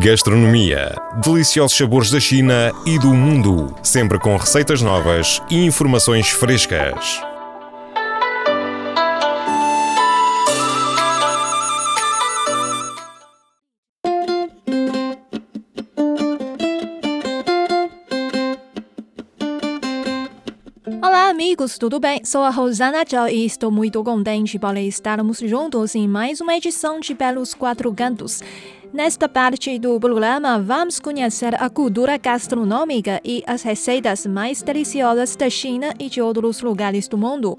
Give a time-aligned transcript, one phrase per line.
[0.00, 0.94] Gastronomia.
[1.22, 3.74] Deliciosos sabores da China e do mundo.
[3.82, 7.27] Sempre com receitas novas e informações frescas.
[21.48, 22.20] Amigos, tudo bem?
[22.26, 27.00] Sou a Rosana Zhao e estou muito contente por estarmos juntos em mais uma edição
[27.00, 28.42] de Belos Quatro Cantos.
[28.92, 35.48] Nesta parte do programa, vamos conhecer a cultura gastronômica e as receitas mais deliciosas da
[35.48, 37.56] China e de outros lugares do mundo.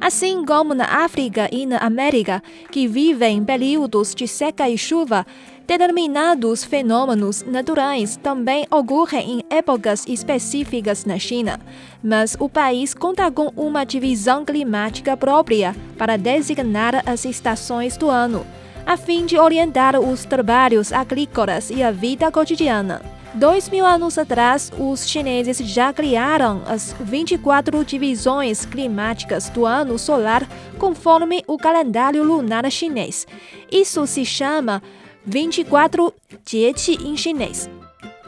[0.00, 5.26] Assim como na África e na América, que vivem períodos de seca e chuva,
[5.66, 11.58] determinados fenômenos naturais também ocorrem em épocas específicas na China.
[12.02, 18.44] Mas o país conta com uma divisão climática própria para designar as estações do ano
[18.86, 23.13] a fim de orientar os trabalhos agrícolas e a vida cotidiana.
[23.34, 30.48] Dois mil anos atrás, os chineses já criaram as 24 divisões climáticas do ano solar
[30.78, 33.26] conforme o calendário lunar chinês.
[33.72, 34.80] Isso se chama
[35.26, 36.14] 24
[36.48, 37.68] Jieqi em chinês.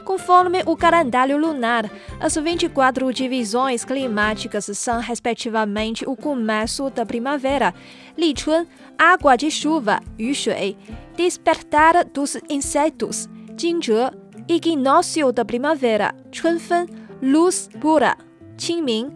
[0.03, 7.73] Conforme o calendário lunar, as 24 divisões climáticas são, respectivamente, o começo da primavera,
[8.17, 8.65] Li Chun,
[8.97, 10.77] água de chuva, Yu Shui,
[11.15, 14.11] despertar dos insetos, Jingzhe,
[14.48, 16.86] equinócio da primavera, Chunfen,
[17.22, 18.16] luz pura,
[18.56, 19.10] Qingming,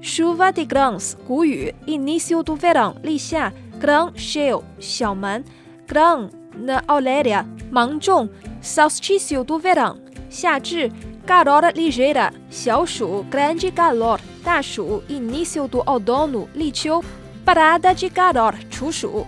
[0.00, 5.44] chuva de grãos, Gu Yu, início do verão, Li Xia, grão cheio, Xiaoman,
[5.86, 8.28] grão na oléria, Mangzhong,
[8.60, 10.90] solstício do verão, 夏至
[11.26, 17.02] calor ligeira, 小暑 grande calor, 大暑 início do outono, 立秋
[17.44, 19.26] parada de calor, 处暑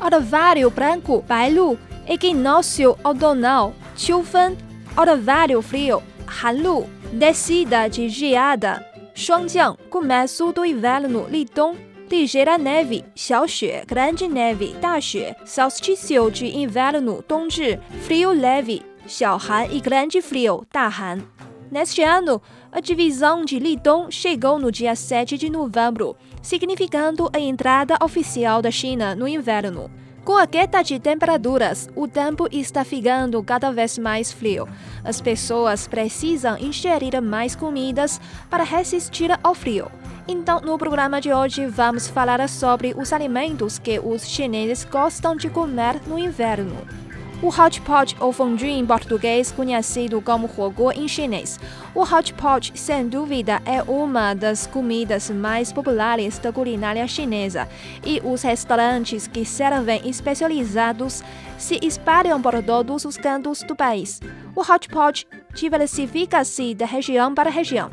[0.00, 1.76] orvalho branco, 白露
[2.06, 4.56] equinócio outonal, 秋分
[4.95, 8.85] Orvalho frio, Hanlu, descida de geada.
[9.15, 11.75] Shuangjiang, começo do inverno, Lidong,
[12.07, 20.21] ligeira neve, Xiaoxue, grande neve, Daxue, solstício de inverno, Dongzhi, frio leve, Xiaohan e grande
[20.21, 21.23] frio, Dahan.
[21.71, 22.39] Neste ano,
[22.71, 28.69] a divisão de Lidong chegou no dia 7 de novembro, significando a entrada oficial da
[28.69, 29.89] China no inverno.
[30.23, 34.69] Com a queda de temperaturas, o tempo está ficando cada vez mais frio.
[35.03, 39.91] As pessoas precisam ingerir mais comidas para resistir ao frio.
[40.25, 45.49] Então, no programa de hoje, vamos falar sobre os alimentos que os chineses gostam de
[45.49, 47.02] comer no inverno.
[47.43, 51.59] O hot pot ou fondue em português, conhecido como huogô em chinês.
[51.93, 57.67] O hot pot, sem dúvida, é uma das comidas mais populares da culinária chinesa,
[58.05, 61.21] e os restaurantes que servem especializados
[61.57, 64.21] se espalham por todos os cantos do país.
[64.55, 67.91] O hot pot diversifica-se de região para região.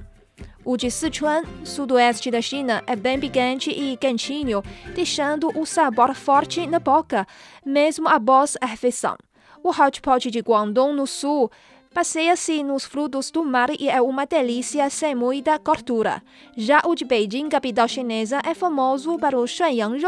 [0.65, 4.63] O de Sichuan, sudoeste da China, é bem picante e quentinho,
[4.95, 7.27] deixando o sabor forte na boca,
[7.67, 9.17] mesmo após a refeição.
[9.63, 11.51] O hot pot de Guangdong, no sul,
[11.93, 16.23] passeia-se nos frutos do mar e é uma delícia sem muita gordura.
[16.57, 20.01] Já o de Beijing, capital chinesa, é famoso para o Shuanyang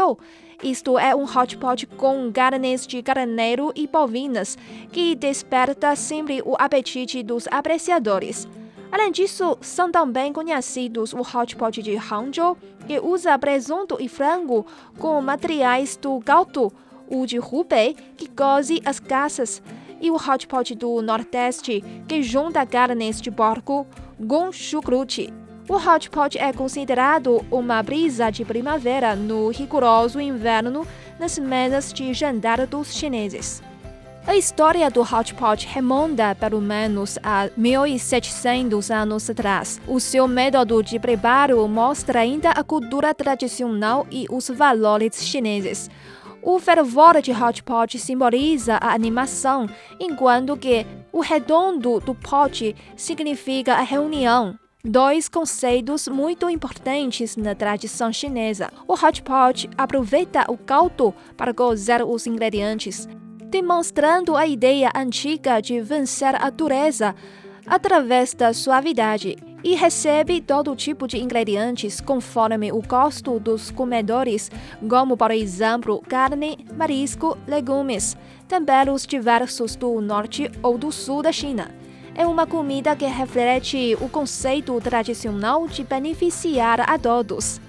[0.63, 4.57] Isto é um hot pot com carnes de carneiro e bovinas,
[4.91, 8.47] que desperta sempre o apetite dos apreciadores.
[8.91, 14.65] Além disso, são também conhecidos o hot pot de Hangzhou, que usa presunto e frango
[14.97, 16.73] com materiais do galto,
[17.13, 19.61] o de Hubei, que coze as caças,
[20.01, 23.85] e o hot pot do Nordeste, que junta carnes de porco
[24.27, 25.31] com chucrute.
[25.69, 30.85] O hot pot é considerado uma brisa de primavera no rigoroso inverno
[31.17, 33.61] nas mesas de jantar dos chineses.
[34.25, 39.81] A história do hot pot remonta pelo menos a 1700 anos atrás.
[39.85, 45.89] O seu método de preparo mostra ainda a cultura tradicional e os valores chineses.
[46.45, 49.65] O fervor de hot pot simboliza a animação,
[49.97, 54.59] enquanto que o redondo do pote significa a reunião.
[54.83, 58.69] Dois conceitos muito importantes na tradição chinesa.
[58.85, 63.07] O hot pot aproveita o caldo para cozer os ingredientes,
[63.45, 67.15] demonstrando a ideia antiga de vencer a dureza
[67.65, 74.51] através da suavidade e recebe todo tipo de ingredientes conforme o gosto dos comedores,
[74.87, 78.17] como por exemplo carne, marisco, legumes,
[78.47, 81.73] temperos diversos do norte ou do sul da China.
[82.15, 87.59] É uma comida que reflete o conceito tradicional de beneficiar a todos.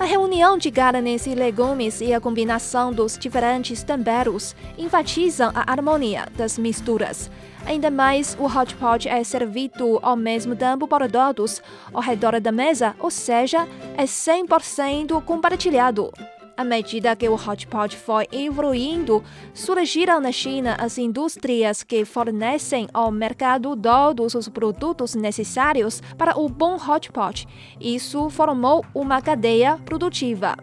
[0.00, 6.28] A reunião de carnes e legumes e a combinação dos diferentes temperos enfatizam a harmonia
[6.36, 7.28] das misturas.
[7.66, 11.60] Ainda mais, o hot pot é servido ao mesmo tempo por todos
[11.92, 13.66] ao redor da mesa, ou seja,
[13.96, 16.12] é 100% compartilhado.
[16.58, 19.22] À medida que o hot pot foi evoluindo,
[19.54, 26.48] surgiram na China as indústrias que fornecem ao mercado todos os produtos necessários para o
[26.48, 27.46] bom hot pot.
[27.80, 30.56] Isso formou uma cadeia produtiva.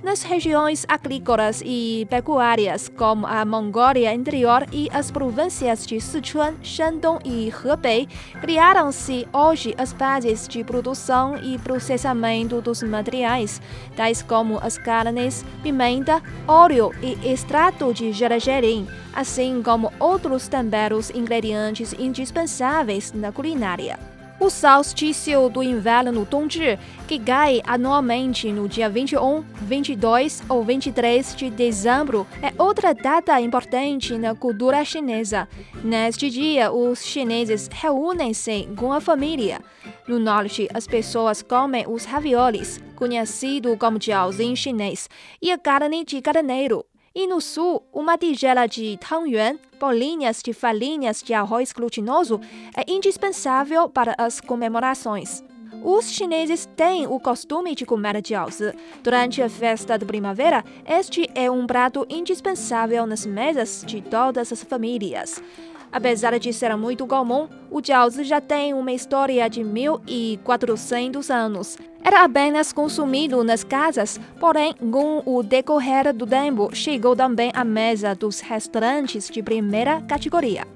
[0.00, 7.18] Nas regiões agrícolas e pecuárias, como a Mongólia Interior e as províncias de Sichuan, Shandong
[7.24, 8.06] e Hebei,
[8.40, 13.60] criaram-se hoje as bases de produção e processamento dos materiais,
[13.96, 21.92] tais como as carnes, pimenta, óleo e extrato de gergelim, assim como outros temperos ingredientes
[21.92, 23.98] indispensáveis na culinária.
[24.40, 31.50] O solstício do inverno Dongzhi, que cai anualmente no dia 21, 22 ou 23 de
[31.50, 35.48] dezembro, é outra data importante na cultura chinesa.
[35.82, 39.60] Neste dia, os chineses reúnem-se com a família.
[40.06, 45.10] No norte, as pessoas comem os raviolis, conhecido como jiaozi em chinês,
[45.42, 46.84] e a carne de carneiro.
[47.18, 52.40] E no sul, uma tigela de tangyuan, bolinhas de farinhas de arroz glutinoso,
[52.76, 55.42] é indispensável para as comemorações.
[55.82, 58.72] Os chineses têm o costume de comer jiaozi.
[59.02, 64.62] Durante a festa de primavera, este é um prato indispensável nas mesas de todas as
[64.62, 65.42] famílias.
[65.90, 71.78] Apesar de ser muito comum, o jiaozi já tem uma história de 1400 anos.
[72.04, 78.14] Era apenas consumido nas casas, porém, com o decorrer do tempo, chegou também à mesa
[78.14, 80.66] dos restaurantes de primeira categoria.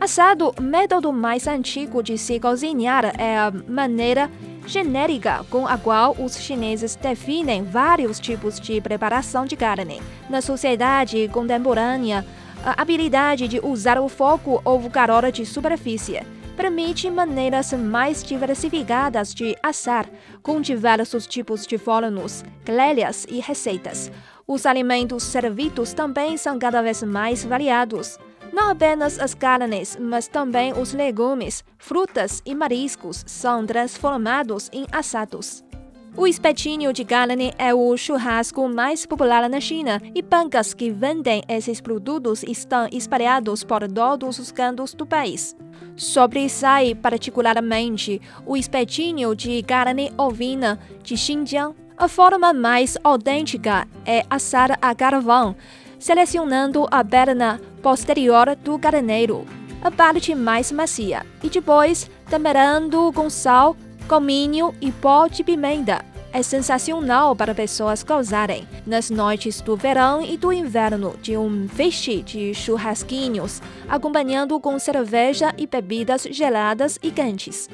[0.00, 4.30] Assado, método mais antigo de se cozinhar, é a maneira
[4.66, 10.00] genérica com a qual os chineses definem vários tipos de preparação de carne.
[10.30, 12.24] Na sociedade contemporânea,
[12.64, 16.20] a habilidade de usar o fogo ou o calor de superfície
[16.56, 20.06] permite maneiras mais diversificadas de assar,
[20.42, 24.12] com diversos tipos de fornos, grelhas e receitas.
[24.46, 28.18] Os alimentos servidos também são cada vez mais variados.
[28.52, 35.64] Não apenas as carnes, mas também os legumes, frutas e mariscos são transformados em assados.
[36.16, 41.42] O espetinho de carne é o churrasco mais popular na China e bancas que vendem
[41.48, 45.56] esses produtos estão espalhados por todos os cantos do país.
[45.96, 51.74] Sobressai particularmente o espetinho de carne ovina de Xinjiang.
[51.96, 55.54] A forma mais autêntica é assar a carvão,
[55.98, 59.46] selecionando a perna posterior do carneiro,
[59.82, 63.76] a parte mais macia, e depois temperando com sal,
[64.10, 66.04] cominho e pó de pimenta.
[66.32, 72.20] É sensacional para pessoas gozarem, nas noites do verão e do inverno, de um feixe
[72.20, 77.68] de churrasquinhos, acompanhando com cerveja e bebidas geladas e quentes.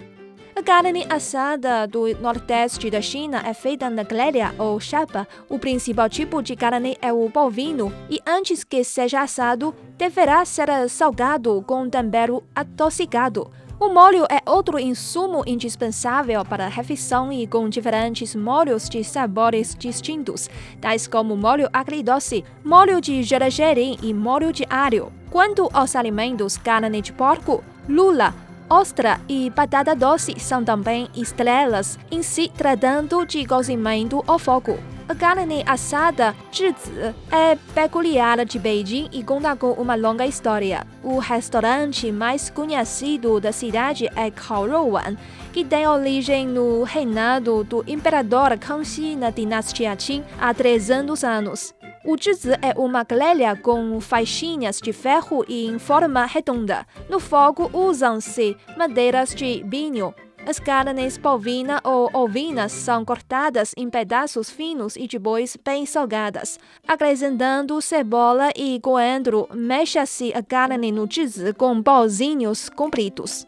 [0.55, 5.27] A carne assada do nordeste da China é feita na grelha ou chapa.
[5.49, 10.69] O principal tipo de carne é o bovino e antes que seja assado, deverá ser
[10.91, 13.51] salgado com tempero adocicado.
[13.79, 19.77] O molho é outro insumo indispensável para a refeição e com diferentes molhos de sabores
[19.79, 20.49] distintos,
[20.81, 25.13] tais como molho agridoce, molho de gergelim e molho de alho.
[25.31, 28.35] Quanto aos alimentos, carne de porco, lula,
[28.71, 34.96] ostra e batata doce são também estrelas em se tratando de cozimento ao fogo.
[35.09, 40.85] A carne assada zhizi é peculiar de Beijing e conta com uma longa história.
[41.01, 45.17] O restaurante mais conhecido da cidade é Kaorouwan,
[45.53, 51.73] que tem origem no reinado do imperador Kangxi na dinastia Qin há 300 anos.
[52.05, 56.85] O zhizi é uma grelha com faixinhas de ferro e em forma redonda.
[57.09, 60.13] No fogo usam-se madeiras de vinho,
[60.47, 66.59] as carnes bovina ou ovinas são cortadas em pedaços finos e depois bem salgadas.
[66.87, 73.45] Acrescentando cebola e coentro, mexa-se a carne no zhizi com pauzinhos compridos.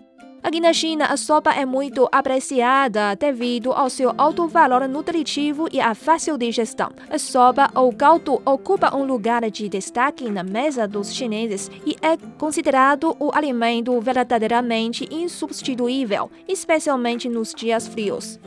[0.48, 5.78] Aqui na China, a sopa é muito apreciada devido ao seu alto valor nutritivo e
[5.78, 6.90] à fácil digestão.
[7.10, 12.16] A sopa ou caldo ocupa um lugar de destaque na mesa dos chineses e é
[12.38, 18.40] considerado o alimento verdadeiramente insubstituível, especialmente nos dias frios.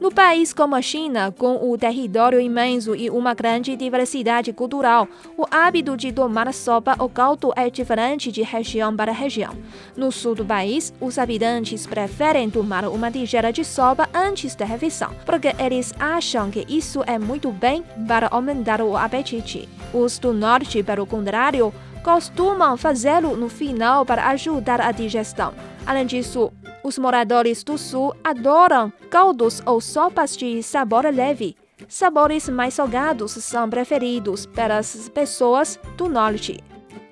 [0.00, 5.44] No país como a China, com o território imenso e uma grande diversidade cultural, o
[5.50, 9.52] hábito de tomar sopa ou caldo é diferente de região para região.
[9.94, 15.14] No sul do país, os habitantes preferem tomar uma tigela de sopa antes da refeição,
[15.26, 19.68] porque eles acham que isso é muito bem para aumentar o apetite.
[19.92, 25.52] Os do norte, pelo contrário, costumam fazê-lo no final para ajudar a digestão.
[25.86, 26.50] Além disso,
[26.82, 31.56] os moradores do sul adoram caldos ou sopas de sabor leve.
[31.88, 36.62] Sabores mais salgados são preferidos pelas pessoas do norte.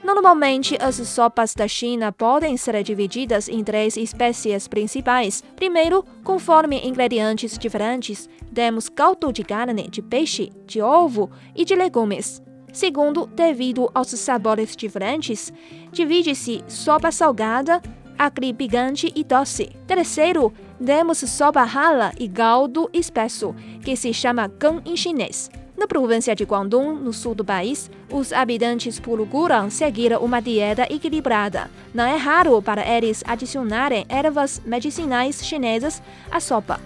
[0.03, 5.43] Normalmente, as sopas da China podem ser divididas em três espécies principais.
[5.57, 12.41] Primeiro, conforme ingredientes diferentes, temos caldo de carne, de peixe, de ovo e de legumes.
[12.73, 15.53] Segundo, devido aos sabores diferentes,
[15.91, 17.83] divide-se sopa salgada,
[18.19, 19.71] acre picante e doce.
[19.87, 20.53] Terceiro,
[20.85, 25.51] temos sopa rala e caldo espesso, que se chama gan em chinês.
[25.79, 31.71] Na província de Guangdong, no sul do país, os habitantes procuram seguir uma dieta equilibrada.
[31.95, 36.81] Não é raro para eles adicionarem ervas medicinais chinesas à sopa.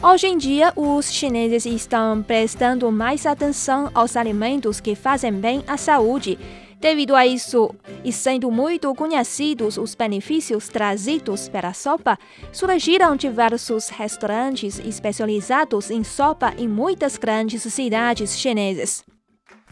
[0.00, 5.76] Hoje em dia, os chineses estão prestando mais atenção aos alimentos que fazem bem à
[5.76, 6.38] saúde
[6.82, 7.72] Devido a isso,
[8.04, 12.18] e sendo muito conhecidos os benefícios trazidos pela sopa,
[12.50, 19.04] surgiram diversos restaurantes especializados em sopa em muitas grandes cidades chinesas.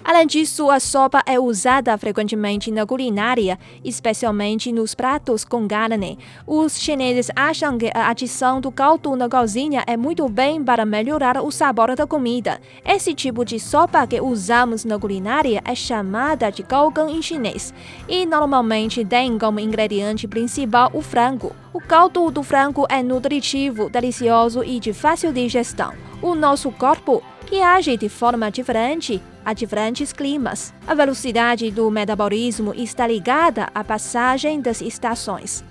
[0.03, 6.19] Além disso, a sopa é usada frequentemente na culinária, especialmente nos pratos com carne.
[6.47, 11.43] Os chineses acham que a adição do caldo na cozinha é muito bem para melhorar
[11.43, 12.61] o sabor da comida.
[12.85, 17.75] Esse tipo de sopa que usamos na culinária é chamada de gaogang em chinês
[18.09, 21.53] e normalmente tem como ingrediente principal o frango.
[21.73, 25.93] O caldo do frango é nutritivo, delicioso e de fácil digestão.
[26.21, 30.73] O nosso corpo que age de forma diferente a diferentes climas.
[30.87, 35.65] A velocidade do metabolismo está ligada à passagem das estações.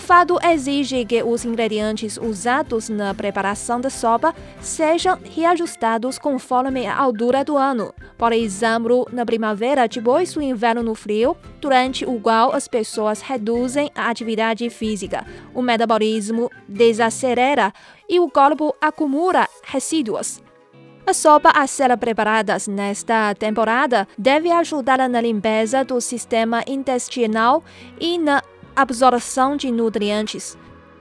[0.00, 7.44] Fato exige que os ingredientes usados na preparação da sopa sejam reajustados conforme a altura
[7.44, 7.92] do ano.
[8.16, 13.90] Por exemplo, na primavera, depois do inverno no frio, durante o qual as pessoas reduzem
[13.92, 17.72] a atividade física, o metabolismo desacelera
[18.08, 20.40] e o corpo acumula resíduos.
[21.08, 27.64] A sopa a ser preparada nesta temporada deve ajudar na limpeza do sistema intestinal
[27.98, 28.42] e na
[28.76, 30.54] absorção de nutrientes.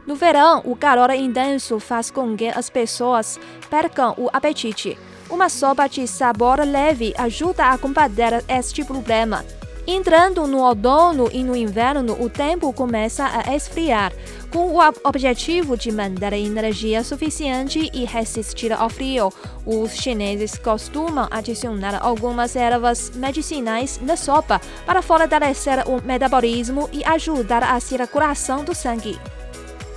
[0.07, 3.37] No verão, o calor intenso faz com que as pessoas
[3.69, 4.97] percam o apetite.
[5.29, 9.43] Uma sopa de sabor leve ajuda a combater este problema.
[9.89, 14.11] Entrando no outono e no inverno, o tempo começa a esfriar,
[14.51, 19.31] com o objetivo de manter energia suficiente e resistir ao frio.
[19.65, 27.63] Os chineses costumam adicionar algumas ervas medicinais na sopa para fortalecer o metabolismo e ajudar
[27.63, 29.17] a circulação do sangue.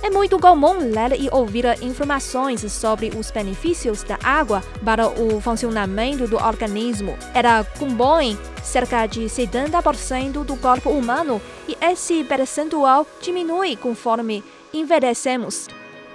[0.03, 6.27] É muito comum ler e ouvir informações sobre os benefícios da água para o funcionamento
[6.27, 7.15] do organismo.
[7.35, 14.43] Ela compõe cerca de 70% do corpo humano e esse percentual diminui conforme
[14.73, 15.67] envelhecemos.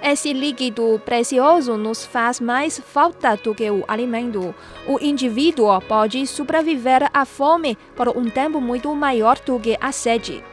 [0.03, 4.53] Esse líquido precioso nos faz mais falta do que o alimento.
[4.85, 10.43] O indivíduo pode sobreviver à fome por um tempo muito maior do que a sede.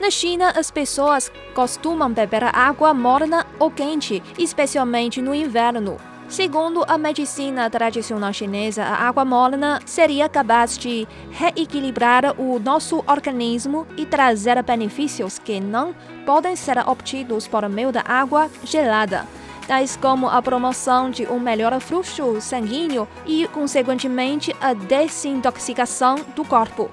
[0.00, 5.96] Na China, as pessoas costumam beber água morna ou quente, especialmente no inverno.
[6.28, 13.88] Segundo a medicina tradicional chinesa, a água morna seria capaz de reequilibrar o nosso organismo
[13.96, 15.92] e trazer benefícios que não
[16.24, 19.26] podem ser obtidos por meio da água gelada,
[19.66, 26.88] tais como a promoção de um melhor fluxo sanguíneo e, consequentemente, a desintoxicação do corpo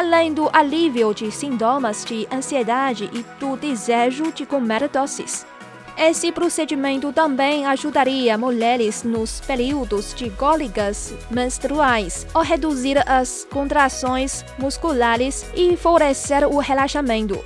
[0.00, 5.46] além do alívio de sintomas de ansiedade e do desejo de comer doces.
[5.94, 15.44] Esse procedimento também ajudaria mulheres nos períodos de cólicas menstruais, ou reduzir as contrações musculares
[15.54, 17.38] e favorecer o relaxamento.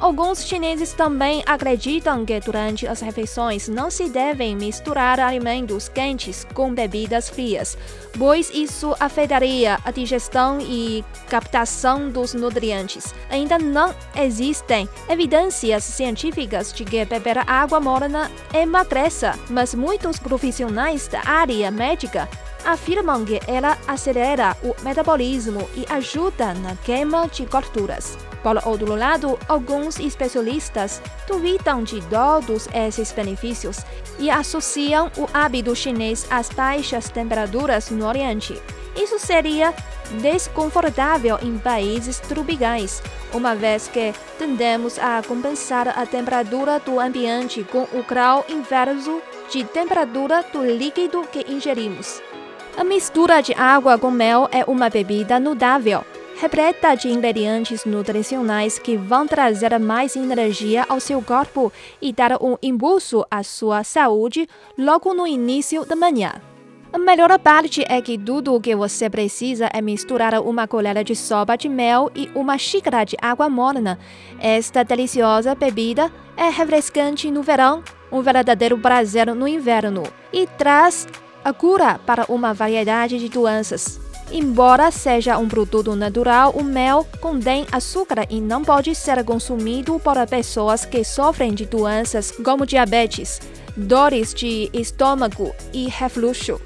[0.00, 6.72] Alguns chineses também acreditam que durante as refeições não se devem misturar alimentos quentes com
[6.72, 7.76] bebidas frias,
[8.16, 13.12] pois isso afetaria a digestão e captação dos nutrientes.
[13.28, 21.22] Ainda não existem evidências científicas de que beber água morna emagreça, mas muitos profissionais da
[21.26, 22.28] área médica
[22.64, 28.18] afirmam que ela acelera o metabolismo e ajuda na queima de gorduras.
[28.42, 33.78] Por outro lado, alguns especialistas duvidam de todos esses benefícios
[34.18, 38.60] e associam o hábito chinês às baixas temperaturas no Oriente.
[38.96, 39.74] Isso seria
[40.20, 47.82] desconfortável em países tropicais, uma vez que tendemos a compensar a temperatura do ambiente com
[47.92, 52.22] o grau inverso de temperatura do líquido que ingerimos.
[52.78, 56.04] A mistura de água com mel é uma bebida nudável,
[56.40, 62.56] repleta de ingredientes nutricionais que vão trazer mais energia ao seu corpo e dar um
[62.62, 66.40] impulso à sua saúde logo no início da manhã.
[66.92, 71.16] A melhor parte é que tudo o que você precisa é misturar uma colher de
[71.16, 73.98] sopa de mel e uma xícara de água morna.
[74.38, 77.82] Esta deliciosa bebida é refrescante no verão,
[78.12, 81.08] um verdadeiro prazer no inverno e traz
[81.44, 84.00] a cura para uma variedade de doenças.
[84.30, 90.14] Embora seja um produto natural, o mel contém açúcar e não pode ser consumido por
[90.26, 93.40] pessoas que sofrem de doenças como diabetes,
[93.74, 96.60] dores de estômago e refluxo.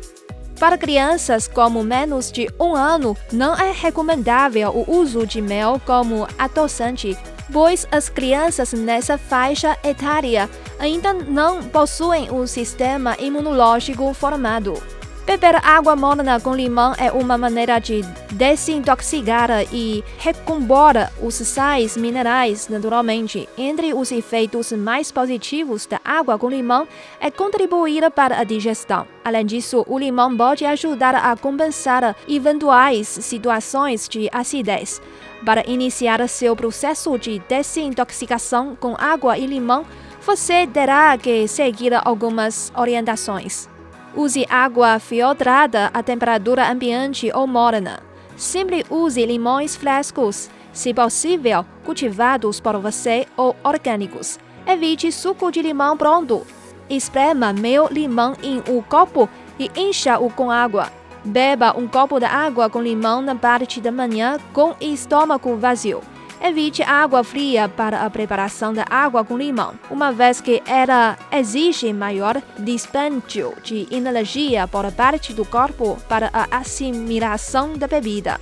[0.58, 6.26] Para crianças com menos de um ano, não é recomendável o uso de mel como
[6.38, 7.16] adoçante,
[7.52, 14.80] pois as crianças nessa faixa etária ainda não possuem um sistema imunológico formado.
[15.24, 22.68] Beber água morna com limão é uma maneira de desintoxicar e recompor os sais minerais
[22.68, 23.48] naturalmente.
[23.56, 26.88] Entre os efeitos mais positivos da água com limão
[27.20, 29.06] é contribuir para a digestão.
[29.24, 35.00] Além disso, o limão pode ajudar a compensar eventuais situações de acidez.
[35.44, 39.84] Para iniciar seu processo de desintoxicação com água e limão,
[40.24, 43.68] você terá que seguir algumas orientações.
[44.14, 48.00] Use água filtrada a temperatura ambiente ou morna.
[48.36, 54.38] Sempre use limões frescos, se possível, cultivados por você ou orgânicos.
[54.66, 56.46] Evite suco de limão pronto.
[56.88, 61.01] Esprema meio limão em um copo e encha-o com água.
[61.24, 66.00] Beba um copo de água com limão na parte da manhã com estômago vazio.
[66.42, 71.92] Evite água fria para a preparação da água com limão, uma vez que ela exige
[71.92, 78.40] maior dispêndio de energia por parte do corpo para a assimilação da bebida.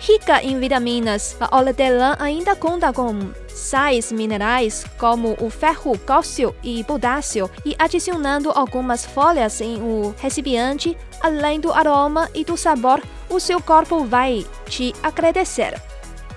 [0.00, 6.82] Rica em vitaminas, a hortelã ainda conta com sais minerais como o ferro, cálcio e
[6.82, 13.38] potássio, e adicionando algumas folhas em um recipiente, além do aroma e do sabor, o
[13.38, 15.80] seu corpo vai te agradecer.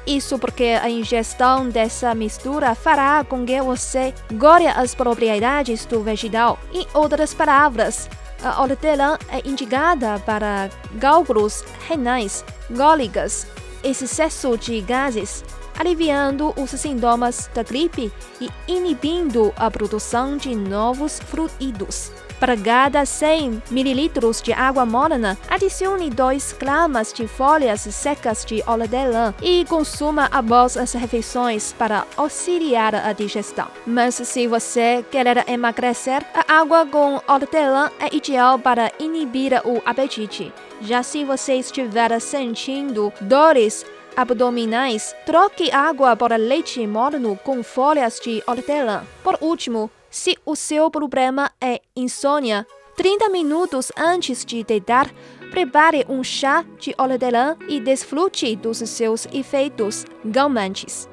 [0.05, 6.59] Isso porque a ingestão dessa mistura fará com que você gore as propriedades do vegetal.
[6.71, 8.07] Em outras palavras,
[8.43, 12.45] a hortelã é indicada para gálgulos renais,
[12.77, 13.47] cólicas,
[13.83, 15.43] excesso de gases,
[15.79, 22.11] aliviando os sintomas da gripe e inibindo a produção de novos fluidos.
[22.39, 24.11] Para cada 100 ml
[24.43, 30.93] de água morna, adicione 2 gramas de folhas secas de hortelã e consuma após as
[30.93, 33.67] refeições para auxiliar a digestão.
[33.85, 40.53] Mas se você quer emagrecer, a água com hortelã é ideal para inibir o apetite.
[40.81, 48.43] Já se você estiver sentindo dores abdominais, troque água por leite morno com folhas de
[48.45, 49.03] hortelã.
[49.23, 55.13] Por último, se o seu problema é insônia, 30 minutos antes de deitar,
[55.51, 61.09] prepare um chá de hortelã e desfrute dos seus efeitos calmantes.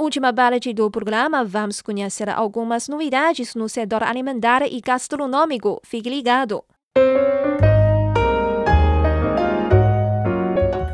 [0.00, 5.80] Última parte do programa, vamos conhecer algumas novidades no setor alimentar e gastronômico.
[5.84, 6.64] Fique ligado!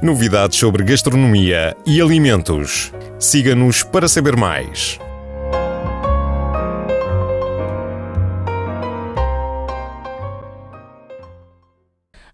[0.03, 2.93] Novidades sobre gastronomia e alimentos.
[3.19, 5.01] Siga-nos para saber mais.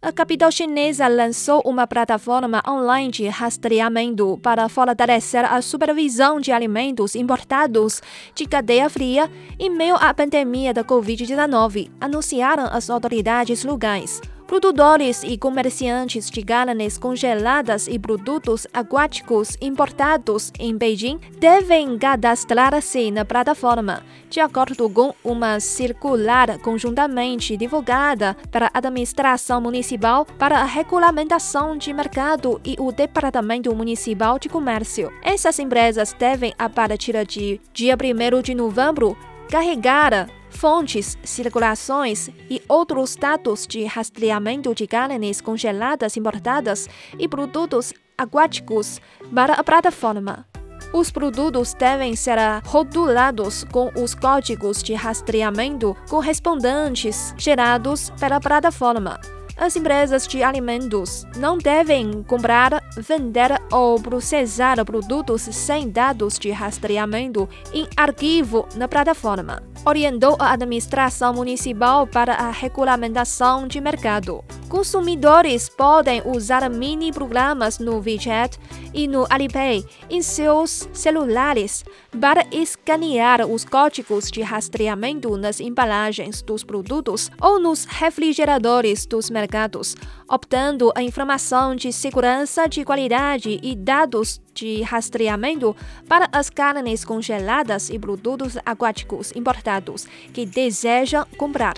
[0.05, 7.15] A capital chinesa lançou uma plataforma online de rastreamento para fortalecer a supervisão de alimentos
[7.15, 8.03] importados
[8.35, 14.21] de cadeia fria em meio à pandemia da Covid-19, anunciaram as autoridades locais.
[14.53, 23.25] Produtores e comerciantes de carnes congeladas e produtos aquáticos importados em Beijing devem cadastrar-se na
[23.25, 31.91] plataforma, de acordo com uma circular conjuntamente divulgada pela Administração Municipal para a Regulamentação de
[31.95, 35.11] Mercado e o Departamento Municipal de Comércio.
[35.23, 39.17] Essas empresas devem, a partir de dia 1 de novembro,
[39.49, 46.89] carregar fontes, circulações e outros dados de rastreamento de carnes congeladas importadas
[47.19, 49.01] e produtos aquáticos
[49.35, 50.47] para a plataforma.
[50.93, 59.19] Os produtos devem ser rotulados com os códigos de rastreamento correspondentes gerados pela plataforma.
[59.57, 67.49] As empresas de alimentos não devem comprar, vender ou processar produtos sem dados de rastreamento
[67.73, 69.63] em arquivo na plataforma.
[69.85, 74.45] Orientou a administração municipal para a regulamentação de mercado.
[74.73, 78.59] Consumidores podem usar mini programas no WeChat
[78.95, 81.85] e no Alipay em seus celulares
[82.19, 89.95] para escanear os códigos de rastreamento nas embalagens dos produtos ou nos refrigeradores dos mercados,
[90.27, 95.77] obtendo a informação de segurança de qualidade e dados de rastreamento
[96.09, 101.75] para as carnes congeladas e produtos aquáticos importados que desejam comprar.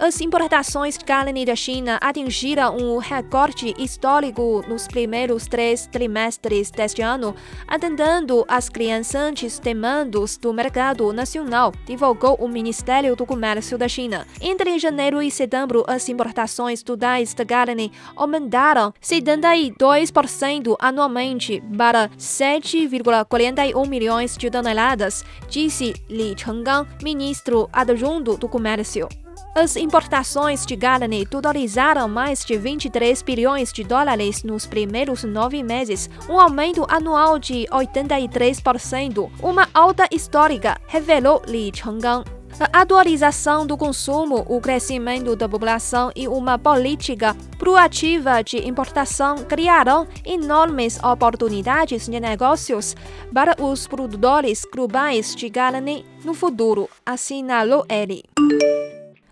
[0.00, 7.02] As importações de carne da China atingiram um recorde histórico nos primeiros três trimestres deste
[7.02, 7.34] ano,
[7.68, 14.26] atendendo às crescentes demandas do mercado nacional, divulgou o Ministério do Comércio da China.
[14.40, 24.34] Entre janeiro e setembro, as importações totais de carne aumentaram 72% anualmente para 7,41 milhões
[24.34, 29.06] de toneladas, disse Li Chenggang, ministro adjunto do Comércio.
[29.54, 36.08] As importações de carne totalizaram mais de 23 bilhões de dólares nos primeiros nove meses,
[36.28, 42.24] um aumento anual de 83%, uma alta histórica, revelou Li Chenggang.
[42.60, 50.06] A atualização do consumo, o crescimento da população e uma política proativa de importação criarão
[50.24, 52.94] enormes oportunidades de negócios
[53.32, 58.24] para os produtores globais de carne no futuro, assinalou ele.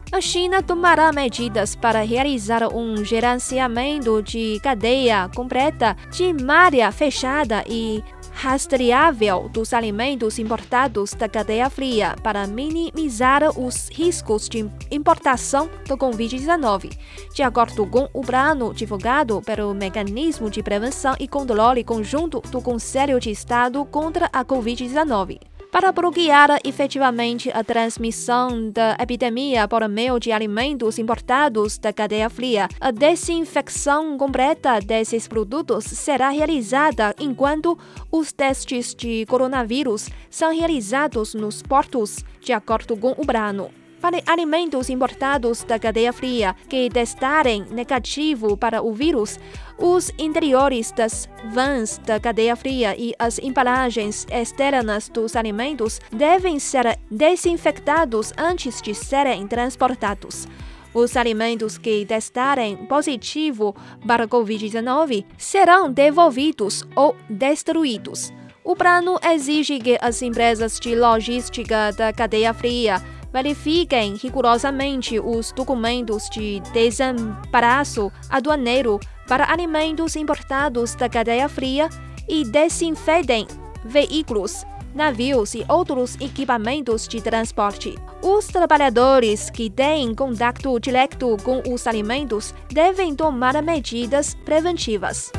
[0.10, 8.02] A China tomará medidas para realizar um gerenciamento de cadeia completa de malha fechada e
[8.38, 16.96] rastreável dos alimentos importados da cadeia fria para minimizar os riscos de importação do Covid-19,
[17.34, 23.20] de acordo com o plano divulgado pelo Mecanismo de Prevenção e Controle Conjunto do Conselho
[23.20, 30.32] de Estado contra a Covid-19 para bloquear efetivamente a transmissão da epidemia por meio de
[30.32, 32.68] alimentos importados da cadeia fria.
[32.80, 37.78] A desinfecção completa desses produtos será realizada enquanto
[38.12, 43.70] os testes de coronavírus são realizados nos portos, de acordo com o plano
[44.02, 49.40] para alimentos importados da cadeia fria que testarem negativo para o vírus,
[49.78, 56.98] os interiores das vans da cadeia fria e as embalagens externas dos alimentos devem ser
[57.10, 60.48] desinfectados antes de serem transportados.
[60.94, 63.76] Os alimentos que testarem positivo
[64.08, 68.34] para a Covid-19 serão devolvidos ou destruídos.
[68.64, 73.02] O plano exige que as empresas de logística da cadeia fria
[73.38, 81.88] verifiquem rigorosamente os documentos de desembaraço aduaneiro para alimentos importados da cadeia fria
[82.28, 83.46] e desinfetem
[83.86, 87.94] veículos, navios e outros equipamentos de transporte.
[88.24, 95.32] Os trabalhadores que têm contato direto com os alimentos devem tomar medidas preventivas.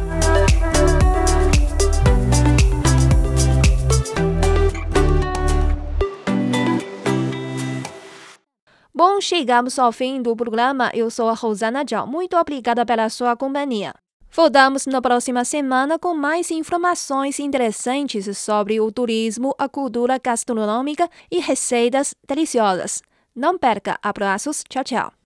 [8.98, 10.90] Bom, chegamos ao fim do programa.
[10.92, 12.04] Eu sou a Rosana Zhao.
[12.04, 13.94] Muito obrigada pela sua companhia.
[14.28, 21.38] Voltamos na próxima semana com mais informações interessantes sobre o turismo, a cultura gastronômica e
[21.38, 23.00] receitas deliciosas.
[23.37, 23.96] Não perca!
[24.02, 24.64] Abraços.
[24.68, 25.17] Tchau, tchau.